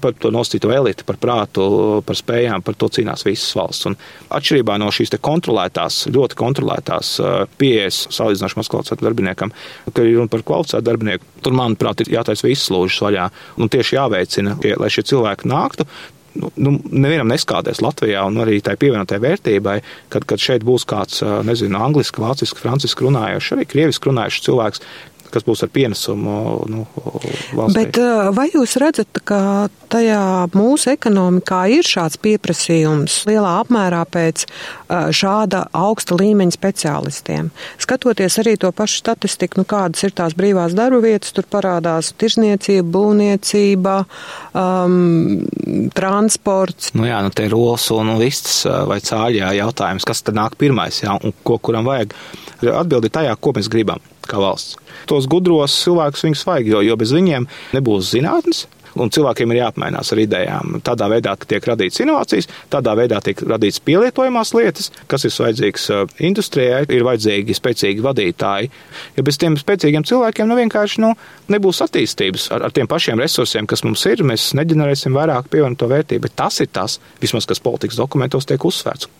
par 0.00 0.14
to 0.18 0.30
nostīto 0.34 0.70
elitu, 0.74 1.06
par 1.08 1.18
prātu, 1.20 1.66
par 2.06 2.18
spējām, 2.18 2.64
par 2.64 2.76
to 2.78 2.88
cīnās 2.96 3.24
visas 3.26 3.52
valsts. 3.58 3.88
Un 3.90 3.98
atšķirībā 4.34 4.78
no 4.80 4.90
šīs 4.94 5.14
kontrolētās, 5.24 6.04
ļoti 6.14 6.38
kontrolētās 6.40 7.14
pieejas 7.60 8.04
salīdzinoši 8.14 8.60
maz 8.60 8.72
kvalificētu 8.72 9.06
darbiniekam, 9.06 9.54
ka 9.90 10.04
ir 10.04 10.18
runa 10.18 10.32
par 10.32 10.44
kvalificētu 10.46 10.88
darbinieku, 10.88 11.30
tur, 11.44 11.56
manuprāt, 11.58 12.04
ir 12.04 12.16
jātaisa 12.16 12.48
visas 12.48 12.72
lūžas 12.74 13.04
vaļā 13.04 13.30
un 13.60 13.72
tieši 13.72 13.98
jāveicina, 13.98 14.58
lai 14.80 14.92
šie 14.92 15.06
cilvēki 15.12 15.50
nāktu 15.52 15.88
nu, 16.34 16.50
nu, 16.58 16.74
nevienam 16.90 17.30
neskādēs 17.30 17.82
Latvijā, 17.84 18.24
un 18.26 18.40
arī 18.42 18.58
tai 18.64 18.76
pievienotai 18.80 19.20
vērtībai, 19.22 19.76
kad, 20.12 20.26
kad 20.28 20.42
šeit 20.42 20.66
būs 20.66 20.86
kāds, 20.88 21.22
nezinu, 21.46 21.78
angliski, 21.80 22.22
vāciski, 22.22 22.62
franciski 22.62 23.06
runājošs, 23.06 23.52
arī 23.56 23.68
krieviski 23.70 24.10
runājošs 24.10 24.46
cilvēks, 24.48 24.84
kas 25.34 25.44
būs 25.46 25.64
ar 25.66 25.70
pienesumu 25.74 26.36
nu, 26.70 26.84
valstī. 27.56 27.74
Bet 27.80 27.98
vai 28.36 28.46
jūs 28.52 28.76
redzat, 28.80 29.20
ka 29.26 29.66
tajā 29.92 30.22
mūsu 30.54 30.92
ekonomikā 30.94 31.64
ir 31.74 31.86
šāds 31.86 32.18
pieprasījums 32.22 33.22
lielā 33.28 33.56
apmērā 33.62 34.02
pēc 34.10 34.46
šāda 34.88 35.64
augsta 35.74 36.18
līmeņa 36.20 36.56
speciālistiem? 36.56 37.50
Skatoties 37.82 38.38
arī 38.42 38.56
to 38.60 38.70
pašu 38.74 39.02
statistiku, 39.02 39.62
nu 39.62 39.68
kādas 39.68 40.06
ir 40.06 40.14
tās 40.16 40.36
brīvās 40.38 40.76
darba 40.76 41.02
vietas, 41.04 41.34
tur 41.34 41.48
parādās 41.50 42.12
tirzniecība, 42.20 42.86
būvniecība, 42.94 43.96
um, 44.54 45.44
transports. 45.96 46.94
Nu 46.94 47.08
jā, 47.08 47.20
nu 47.24 47.34
te 47.34 47.48
ir 47.48 47.58
olas 47.58 47.86
un 47.94 48.14
vistas 48.20 48.62
vai 48.88 49.00
cāļā 49.04 49.54
jautājums, 49.58 50.06
kas 50.06 50.24
tad 50.24 50.38
nāk 50.38 50.58
pirmais, 50.60 51.02
jā, 51.04 51.18
un 51.18 51.34
ko 51.46 51.58
kuram 51.58 51.86
vajag. 51.88 52.14
Atbildi 52.64 53.10
tajā, 53.12 53.34
ko 53.40 53.52
mēs 53.56 53.68
gribam 53.72 54.02
kā 54.30 54.40
valsts. 54.40 54.78
Tos 55.10 55.28
gudros 55.30 55.76
cilvēkus 55.84 56.24
viņus 56.28 56.46
vajag, 56.48 56.72
jo, 56.74 56.86
jo 56.88 56.96
bez 57.00 57.12
viņiem 57.14 57.48
nebūs 57.76 58.14
zinātnes. 58.14 58.64
Un 58.94 59.10
cilvēkiem 59.10 59.50
ir 59.50 59.58
jāapmainās 59.58 60.12
ar 60.14 60.20
idejām. 60.22 60.76
Tādā 60.86 61.08
veidā 61.10 61.34
tiek 61.40 61.64
radītas 61.66 61.98
inovācijas, 62.04 62.46
tādā 62.70 62.94
veidā 62.94 63.18
tiek 63.24 63.40
radītas 63.42 63.80
pielietojamās 63.82 64.52
lietas, 64.54 64.92
kas 65.10 65.26
ir 65.26 65.34
vajadzīgas 65.34 65.86
uh, 65.90 66.04
industrijai, 66.22 66.84
ir 66.94 67.06
vajadzīgi 67.06 67.56
spēcīgi 67.58 68.04
vadītāji. 68.04 68.70
Ja 69.18 69.26
bez 69.26 69.40
tiem 69.42 69.58
spēcīgiem 69.58 70.06
cilvēkiem 70.06 70.46
nu, 70.46 70.60
vienkārši 70.62 71.02
nu, 71.02 71.10
nebūs 71.50 71.82
attīstības 71.88 72.46
ar, 72.54 72.68
ar 72.68 72.76
tiem 72.76 72.90
pašiem 72.90 73.18
resursiem, 73.24 73.66
kas 73.66 73.82
mums 73.86 74.06
ir, 74.10 74.22
mēs 74.22 74.52
neģenerēsim 74.54 75.18
vairāk 75.18 75.50
pievienoto 75.50 75.90
vērtību. 75.90 76.28
Bet 76.28 76.38
tas 76.44 76.62
ir 76.62 76.70
tas, 76.70 77.00
vismaz 77.22 77.50
kas 77.50 77.62
politikas 77.66 77.98
dokumentos 77.98 78.46
tiek 78.46 78.62
uzsvērts. 78.62 79.10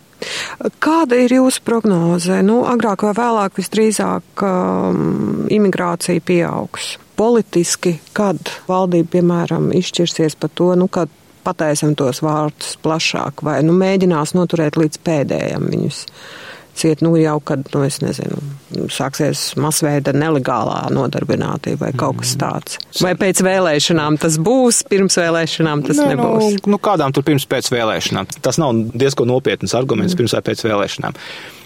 Kāda 0.83 1.18
ir 1.21 1.35
jūsu 1.37 1.62
prognoze? 1.66 2.38
Nu, 2.47 2.62
agrāk 2.68 3.04
vai 3.06 3.14
vēlāk 3.16 3.59
visdrīzāk 3.59 4.44
um, 4.47 5.44
imigrācija 5.52 6.23
pieaugs. 6.25 6.94
Politiski, 7.18 7.99
kad 8.16 8.38
valdība, 8.68 9.16
piemēram, 9.18 9.68
izšķirsies 9.76 10.38
par 10.40 10.50
to, 10.54 10.73
nu, 10.78 10.88
kad 10.90 11.12
pataisim 11.44 11.92
tos 11.99 12.23
vārtus 12.25 12.78
plašāk 12.83 13.44
vai 13.44 13.59
nu, 13.66 13.76
mēģinās 13.76 14.35
noturēt 14.37 14.78
līdz 14.80 15.00
pēdējiem 15.04 15.68
viņus 15.75 16.04
ciet, 16.78 17.02
nu 17.04 17.14
jau, 17.18 17.38
kad, 17.44 17.64
nu 17.74 17.82
es 17.86 18.00
nezinu, 18.02 18.38
sāksies 18.92 19.52
masveida 19.60 20.14
nelegālā 20.16 20.80
nodarbinātība 20.94 21.86
vai 21.86 21.92
kaut 21.96 22.20
kas 22.22 22.34
mm. 22.34 22.42
tāds. 22.42 22.78
Vai 23.04 23.14
pēc 23.18 23.42
vēlēšanām 23.46 24.18
tas 24.22 24.38
būs, 24.42 24.82
pirms 24.90 25.18
vēlēšanām 25.20 25.84
tas 25.86 26.00
ne, 26.02 26.12
nebūs? 26.14 26.58
Nu, 26.60 26.74
nu, 26.74 26.80
kādām 26.82 27.14
tur 27.14 27.26
pirms 27.26 27.46
pēc 27.50 27.70
vēlēšanām? 27.74 28.32
Tas 28.44 28.60
nav 28.62 28.74
diezko 28.94 29.28
nopietns 29.28 29.76
arguments 29.78 30.14
mm. 30.14 30.22
pirms 30.22 30.38
vai 30.38 30.44
pēc 30.50 30.64
vēlēšanām. 30.68 31.20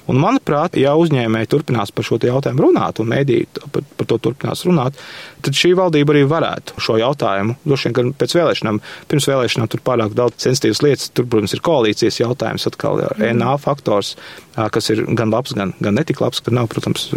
Un, 0.08 0.16
manuprāt, 0.22 0.78
ja 0.80 0.94
uzņēmēji 0.96 1.50
turpinās 1.52 1.90
par 1.92 2.06
šo 2.06 2.16
jautājumu 2.24 2.64
runāt 2.64 3.00
un 3.02 3.10
mēdīt 3.10 3.60
par, 3.74 3.84
par 3.98 4.08
to 4.08 4.16
turpinās 4.24 4.64
runāt, 4.64 4.96
tad 5.44 5.58
šī 5.58 5.74
valdība 5.76 6.14
arī 6.14 6.22
varētu 6.30 6.80
šo 6.80 6.96
jautājumu, 7.02 7.58
droši 7.68 7.88
vien, 7.88 7.96
ka 7.98 8.04
pēc 8.22 8.36
vēlēšanām, 8.38 8.80
pirms 9.10 9.28
vēlēšanām 9.28 9.68
tur 9.74 9.84
pārāk 9.84 10.16
daudz 10.16 10.46
sensitīvas 10.46 10.80
lietas, 10.86 11.10
tur, 11.12 11.28
protams, 11.28 11.52
ir 11.52 11.64
koalīcijas 11.68 12.22
jautājums, 12.22 12.66
atkal 12.70 13.02
mm. 13.04 13.36
NA 13.36 13.58
faktors, 13.60 14.14
kas 14.56 14.88
ir 14.94 15.04
gan 15.18 15.34
labs, 15.34 15.52
gan, 15.58 15.76
gan 15.84 16.00
netik 16.00 16.24
labs, 16.24 16.40
ka 16.40 16.56
nav, 16.56 16.70
protams, 16.72 17.10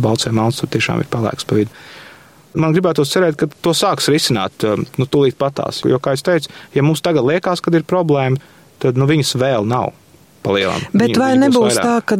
balts 0.00 0.28
vai 0.28 0.36
melns, 0.40 0.62
tur 0.62 0.72
tiešām 0.72 1.04
ir 1.04 1.12
palēks 1.12 1.44
pa 1.44 1.60
vidu. 1.60 1.76
Man 2.56 2.72
gribētu 2.74 3.04
cerēt, 3.06 3.36
ka 3.38 3.46
to 3.62 3.76
sāks 3.76 4.08
risināt 4.10 4.64
nu, 4.64 5.04
tūlīt 5.04 5.36
patās. 5.38 5.84
Jo, 5.86 6.00
kā 6.02 6.16
jau 6.16 6.24
teicu, 6.32 6.50
ja 6.74 6.82
mums 6.82 7.04
tagad 7.04 7.28
liekas, 7.28 7.60
ka 7.62 7.70
ir 7.76 7.86
problēma, 7.86 8.40
tad 8.82 8.98
nu, 8.98 9.06
viņas 9.06 9.36
vēl 9.38 9.68
nav 9.68 9.92
palielam. 10.44 10.82
Bet 10.96 11.16
vai 11.20 11.32
nebūs 11.40 11.78
tā, 11.80 11.98
ka 12.04 12.18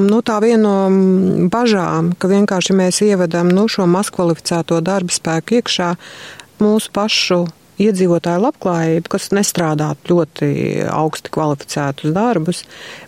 nu, 0.00 0.20
tā 0.26 0.38
viena 0.44 0.88
no 0.88 1.46
bažām, 1.52 2.12
ka 2.18 2.30
vienkārši 2.30 2.76
mēs 2.78 3.02
ievedam 3.06 3.52
nu, 3.54 3.68
šo 3.70 3.88
mazkvalificēto 3.90 4.80
darba 4.84 5.14
spēku 5.14 5.60
iekšā 5.60 5.94
mūsu 6.62 6.92
pašu 6.94 7.44
iedzīvotāju 7.82 8.42
labklājību, 8.42 9.10
kas 9.12 9.30
nestrādā 9.34 9.92
ļoti 10.08 10.48
augsti 10.90 11.32
kvalificētus 11.34 12.14
darbus, 12.14 12.64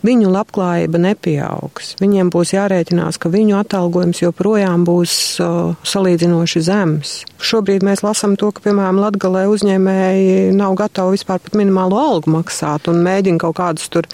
viņu 0.07 0.31
labklājība 0.33 1.01
nepieaugs. 1.03 1.95
Viņiem 2.01 2.31
būs 2.33 2.55
jārēķinās, 2.55 3.19
ka 3.21 3.33
viņu 3.33 3.59
atalgojums 3.61 4.23
joprojām 4.23 4.85
būs 4.89 5.15
uh, 5.43 5.75
salīdzinoši 5.87 6.63
zems. 6.67 7.15
Šobrīd 7.41 7.85
mēs 7.87 8.05
lasām 8.05 8.37
to, 8.41 8.51
ka, 8.55 8.63
piemēram, 8.69 9.01
Latgalē 9.01 9.47
uzņēmēji 9.51 10.55
nav 10.57 10.77
gatavi 10.79 11.17
vispār 11.17 11.41
pat 11.43 11.57
minimālo 11.59 11.99
algu 12.01 12.35
maksāt 12.35 12.91
un 12.93 13.01
mēģina 13.05 13.41
kaut 13.43 13.59
kādus 13.59 13.89
tur 13.93 14.09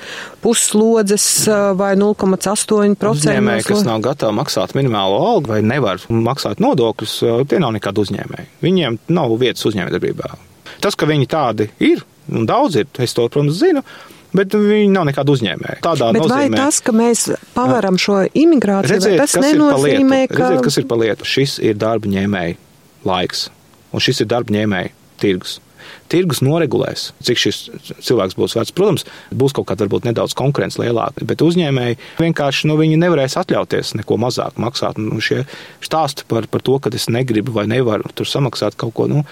pusslodzes 0.45 1.27
uh, 1.51 1.71
vai 1.79 1.95
0,8%. 1.99 3.13
Uzņēmēji, 3.17 3.69
kas 3.69 3.87
nav 3.87 4.03
gatavi 4.07 4.39
maksāt 4.41 4.77
minimālo 4.79 5.21
algu 5.35 5.57
vai 5.57 5.63
nevar 5.67 6.01
maksāt 6.09 6.63
nodokļus, 6.63 7.19
tie 7.51 7.63
nav 7.63 7.75
nekādi 7.77 8.07
uzņēmēji. 8.07 8.53
Viņiem 8.65 9.01
nav 9.13 9.35
vietas 9.41 9.67
uzņēmējdarbībā. 9.69 10.46
Tas, 10.85 10.99
ka 10.99 11.09
viņi 11.09 11.28
tādi 11.30 11.71
ir, 11.85 12.04
un 12.33 12.47
daudz 12.49 12.78
ir, 12.83 12.90
es 13.02 13.16
to, 13.16 13.26
protams, 13.33 13.59
zinu. 13.61 13.85
Bet 14.37 14.52
viņi 14.52 14.90
nav 14.92 15.06
nekāda 15.09 15.33
uzņēmēja. 15.33 15.78
Tādā 15.85 16.11
bet 16.12 16.25
nozīmē, 16.26 16.49
vai 16.52 16.59
tas, 16.59 16.80
ka 16.85 16.92
mēs 16.92 17.23
pavaram 17.54 17.97
šo 18.00 18.18
imigrāciju, 18.37 18.90
redziet, 18.92 19.21
tas 19.23 19.37
nenozīmē, 19.40 20.26
ka. 20.28 20.50
Redziet, 20.50 20.64
kas 20.66 20.76
ir 20.83 20.88
pa 20.90 20.99
lietu? 21.00 21.28
Šis 21.30 21.56
ir 21.64 21.78
darba 21.80 22.11
ņēmēja 22.12 22.59
laiks, 23.09 23.47
un 23.95 24.04
šis 24.04 24.25
ir 24.26 24.28
darba 24.35 24.52
ņēmēja 24.52 24.92
tirgus. 25.23 25.56
Tirgus 26.12 26.43
noregulēs, 26.45 27.11
cik 27.26 27.40
šis 27.40 27.61
cilvēks 28.07 28.37
būs 28.38 28.57
vērts. 28.59 28.75
Protams, 28.76 29.07
būs 29.35 29.55
kaut 29.57 29.69
kāda 29.71 29.87
varbūt 29.87 30.09
nedaudz 30.09 30.37
konkurence 30.38 30.81
lielāka, 30.83 31.26
bet 31.26 31.45
uzņēmēji 31.45 31.99
vienkārši 32.21 32.71
nu, 32.71 32.78
nevarēs 33.02 33.38
atļauties 33.40 33.95
neko 34.00 34.19
mazāk 34.23 34.61
maksāt. 34.62 35.00
Nu, 35.02 35.21
šie 35.23 35.45
stāsti 35.85 36.26
par, 36.31 36.49
par 36.52 36.64
to, 36.66 36.78
ka 36.83 36.93
es 36.95 37.09
negribu 37.12 37.55
vai 37.57 37.66
nevaru 37.71 38.12
tur 38.14 38.28
samaksāt 38.31 38.78
kaut 38.81 38.95
ko. 38.97 39.09
Nu, 39.11 39.25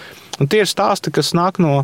tie 0.43 0.63
ir 0.63 0.71
stāsti, 0.71 1.13
kas 1.15 1.35
nāk 1.37 1.61
no. 1.63 1.83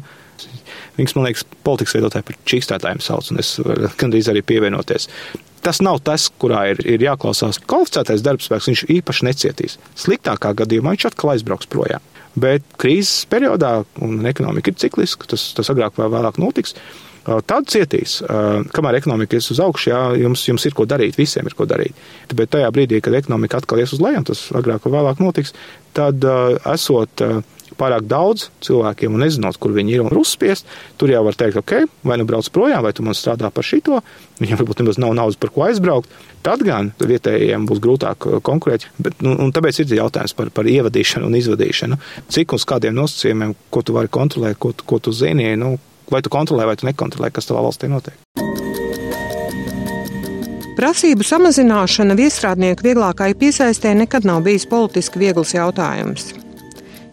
Viņas, 0.98 1.14
man 1.14 1.28
liekas, 1.28 1.44
politikas 1.62 1.94
veidotāji 1.94 2.26
par 2.26 2.38
čīkstētājiem 2.50 3.02
sauc, 3.06 3.28
un 3.30 3.42
es 3.44 3.54
gandrīz 4.02 4.30
arī 4.32 4.42
pievienoties. 4.42 5.06
Tas 5.62 5.78
nav 5.86 6.00
tas, 6.02 6.26
kurā 6.42 6.64
ir, 6.72 6.82
ir 6.90 7.04
jāklausās. 7.06 7.60
Kvalificētais 7.70 8.24
darbspēks 8.26 8.70
viņš 8.72 8.82
īpaši 8.98 9.28
necietīs. 9.28 9.78
Sliktākā 10.02 10.56
gadījumā 10.64 10.96
viņš 10.96 11.12
atkal 11.12 11.36
aizbrauks 11.36 11.70
projām. 11.70 12.02
Bet 12.40 12.64
krīzes 12.80 13.26
periodā, 13.32 13.82
un 14.04 14.22
ekonomika 14.30 14.72
ir 14.72 14.78
cikliska, 14.80 15.28
tas, 15.34 15.50
tas 15.58 15.72
agrāk 15.74 15.98
vai 16.00 16.08
vēlāk 16.14 16.40
notiks, 16.40 16.78
tad 17.22 17.68
cietīs. 17.70 18.20
Kamēr 18.74 18.98
ekonomika 19.02 19.38
ies 19.38 19.52
uz 19.54 19.60
augšu, 19.62 19.92
jā, 19.92 20.02
jums, 20.24 20.46
jums 20.48 20.66
ir 20.66 20.76
ko 20.78 20.88
darīt, 20.90 21.20
visiem 21.20 21.48
ir 21.48 21.56
ko 21.58 21.68
darīt. 21.70 21.98
Bet 22.34 22.54
tajā 22.56 22.72
brīdī, 22.74 23.02
kad 23.04 23.18
ekonomika 23.20 23.60
atkal 23.60 23.84
ies 23.84 23.94
uz 23.94 24.02
leju, 24.04 24.24
tas 24.32 24.48
agrāk 24.58 24.88
vai 24.88 24.96
vēlāk 24.98 25.22
notiks, 25.22 25.54
tad 25.98 26.24
esot 26.72 27.26
pārāk 27.82 28.06
daudz 28.10 28.50
cilvēkiem 28.66 29.18
un 29.18 29.26
nezinot, 29.26 29.58
kur 29.62 29.74
viņi 29.76 29.98
ir 29.98 30.06
un 30.06 30.16
uzspiest, 30.22 30.70
tur 31.02 31.12
jau 31.12 31.24
var 31.26 31.38
teikt, 31.38 31.60
ok, 31.62 31.74
vai 32.08 32.20
nu 32.22 32.28
brauc 32.30 32.48
projām, 32.54 32.84
vai 32.86 32.94
tu 32.96 33.06
man 33.06 33.18
strādā 33.18 33.52
par 33.54 33.66
šito, 33.68 34.02
viņam 34.42 34.62
varbūt 34.62 34.84
nemaz 34.84 35.02
nav 35.02 35.16
naudas, 35.18 35.40
par 35.42 35.54
ko 35.54 35.66
aizbraukt. 35.68 36.10
Tad 36.46 36.64
gan 36.66 36.90
vietējiem 36.98 37.68
būs 37.70 37.82
grūtāk 37.84 38.26
uh, 38.28 38.40
konkurēt. 38.42 38.88
Bet, 39.02 39.20
nu, 39.22 39.36
tāpēc 39.54 39.84
ir 39.84 39.96
jautājums 40.00 40.34
par, 40.38 40.50
par 40.54 40.70
ievadīšanu 40.70 41.30
un 41.30 41.38
izvadīšanu. 41.38 42.00
Cik 42.34 42.58
uz 42.58 42.66
kādiem 42.70 42.98
nosacījumiem, 42.98 43.54
ko 43.70 43.86
tu 43.86 43.98
vari 43.98 44.10
kontrolēt, 44.10 44.58
ko, 44.62 44.74
ko 44.74 44.98
tu 44.98 45.14
zini, 45.14 45.52
nu, 45.60 45.76
vai 46.12 46.24
tu 46.26 46.34
kontrolē, 46.34 46.66
vai 46.70 46.78
tu 46.80 46.90
nekontrolē, 46.90 47.30
kas 47.34 47.50
tavā 47.50 47.62
valstī 47.68 47.92
notiek. 47.92 48.18
Prasību 50.82 51.22
samazināšana 51.28 52.16
viestrādnieku 52.18 52.88
vieglākai 52.88 53.36
piesaistē 53.38 53.92
nekad 54.00 54.26
nav 54.26 54.42
bijis 54.48 54.66
politiski 54.66 55.22
viegls 55.22 55.54
jautājums. 55.54 56.32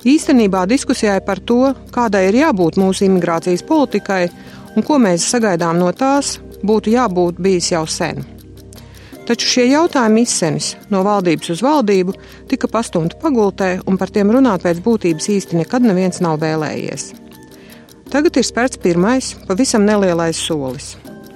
Īstenībā 0.07 0.63
diskusijai 0.71 1.19
par 1.27 1.41
to, 1.43 1.73
kādai 1.91 2.29
ir 2.29 2.37
jābūt 2.39 2.79
mūsu 2.79 3.09
imigrācijas 3.09 3.65
politikai 3.67 4.29
un 4.77 4.85
ko 4.87 4.99
mēs 5.03 5.27
sagaidām 5.27 5.81
no 5.81 5.91
tās, 5.91 6.37
būtu 6.63 6.93
jābūt 6.95 7.41
bijis 7.43 7.73
jau 7.73 7.87
sen. 7.91 8.23
Taču 9.29 9.49
šie 9.51 9.65
jautājumi 9.69 10.23
izsenis 10.25 10.71
no 10.89 11.03
valdības 11.05 11.51
uz 11.53 11.63
valdību 11.65 12.15
tika 12.49 12.71
pastumti 12.73 13.19
pagultē, 13.21 13.75
un 13.85 13.99
par 14.01 14.09
tiem 14.15 14.31
runāt 14.33 14.63
pēc 14.65 14.79
būtības 14.85 15.29
īsti 15.35 15.59
nekad 15.59 15.85
neviens 15.85 16.23
nav 16.25 16.39
vēlējies. 16.41 17.11
Tagad 18.09 18.39
ir 18.41 18.47
spērts 18.47 18.81
pirmais, 18.81 19.35
pavisam 19.51 19.85
nelielais 19.85 20.39
solis. 20.41 20.95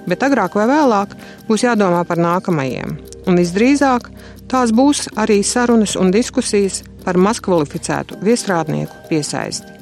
Bet 0.09 0.23
agrāk 0.25 0.55
vai 0.57 0.65
vēlāk 0.71 1.13
būs 1.49 1.67
jādomā 1.67 2.01
par 2.07 2.17
nākamajiem. 2.17 2.97
Un 3.29 3.37
visdrīzāk 3.37 4.09
tās 4.49 4.73
būs 4.73 5.05
arī 5.19 5.43
sarunas 5.45 5.93
un 5.99 6.09
diskusijas 6.11 6.81
par 7.05 7.19
mazkvalificētu 7.19 8.19
viestrādnieku 8.23 9.07
piesaisti. 9.09 9.79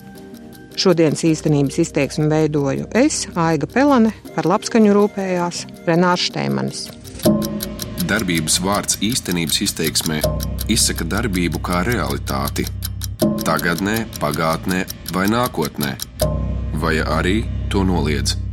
Šodienas 0.82 1.24
īstenības 1.28 1.78
izteiksmi 1.84 2.30
veidoju 2.32 2.88
es, 2.98 3.26
Aiga 3.36 3.68
Pelane, 3.70 4.14
par 4.36 4.48
labskaņu 4.50 4.94
rūpējās 4.98 5.66
Renārs 5.88 6.30
Šteimanis. 6.30 6.86
Darbības 8.08 8.58
vārds 8.64 8.98
īstenības 9.04 9.62
izteiksmē 9.68 10.22
izsaka 10.72 11.06
darbību 11.08 11.62
kā 11.64 11.84
realitāti 11.88 12.66
tagadnē, 13.46 14.06
pagātnē 14.20 14.86
vai 15.14 15.28
nākotnē, 15.32 15.96
vai 16.82 16.96
arī 17.02 17.42
to 17.70 17.84
noliedz. 17.88 18.51